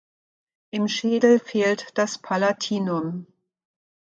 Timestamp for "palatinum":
2.17-3.27